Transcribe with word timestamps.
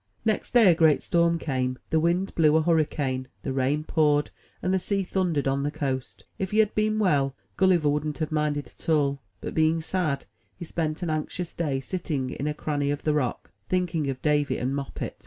Next 0.25 0.51
day, 0.53 0.71
a 0.71 0.73
great 0.73 1.03
storm 1.03 1.37
came; 1.37 1.77
the 1.91 1.99
wind 1.99 2.33
blew 2.33 2.55
a 2.57 2.63
hurricane, 2.63 3.27
the 3.43 3.53
rain 3.53 3.83
poured, 3.83 4.31
and 4.63 4.73
the 4.73 4.79
sea 4.79 5.03
thundered 5.03 5.47
on 5.47 5.61
the 5.61 5.69
coast. 5.69 6.25
If 6.39 6.49
he 6.49 6.57
had 6.57 6.73
been 6.73 6.97
well, 6.97 7.35
Gulliver 7.55 7.87
wouldn't 7.87 8.17
have 8.17 8.31
minded 8.31 8.65
at 8.65 8.89
all; 8.89 9.21
but, 9.41 9.53
being 9.53 9.79
sad, 9.79 10.25
he 10.57 10.65
spent 10.65 11.03
an 11.03 11.11
anxious 11.11 11.53
day, 11.53 11.81
sitting 11.81 12.31
in 12.31 12.47
a 12.47 12.53
cranny 12.55 12.89
of 12.89 13.03
the 13.03 13.13
rock, 13.13 13.51
thinking 13.69 14.09
of 14.09 14.19
Davy 14.23 14.57
and 14.57 14.75
Moppet. 14.75 15.19